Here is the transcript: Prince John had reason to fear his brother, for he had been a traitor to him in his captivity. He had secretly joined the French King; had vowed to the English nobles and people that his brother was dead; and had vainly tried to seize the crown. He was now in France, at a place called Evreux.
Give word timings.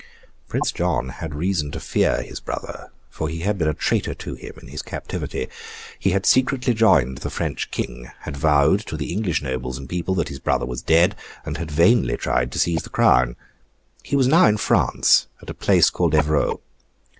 Prince 0.47 0.71
John 0.71 1.09
had 1.09 1.35
reason 1.35 1.69
to 1.73 1.79
fear 1.79 2.23
his 2.23 2.39
brother, 2.39 2.89
for 3.07 3.29
he 3.29 3.41
had 3.41 3.59
been 3.59 3.67
a 3.67 3.73
traitor 3.75 4.15
to 4.15 4.33
him 4.33 4.53
in 4.59 4.67
his 4.69 4.81
captivity. 4.81 5.47
He 5.99 6.09
had 6.09 6.25
secretly 6.25 6.73
joined 6.73 7.19
the 7.19 7.29
French 7.29 7.69
King; 7.69 8.09
had 8.21 8.35
vowed 8.35 8.79
to 8.87 8.97
the 8.97 9.13
English 9.13 9.43
nobles 9.43 9.77
and 9.77 9.87
people 9.87 10.15
that 10.15 10.29
his 10.29 10.39
brother 10.39 10.65
was 10.65 10.81
dead; 10.81 11.15
and 11.45 11.57
had 11.57 11.69
vainly 11.69 12.17
tried 12.17 12.51
to 12.53 12.57
seize 12.57 12.81
the 12.81 12.89
crown. 12.89 13.35
He 14.01 14.15
was 14.15 14.25
now 14.27 14.47
in 14.47 14.57
France, 14.57 15.27
at 15.39 15.51
a 15.51 15.53
place 15.53 15.91
called 15.91 16.15
Evreux. 16.15 16.57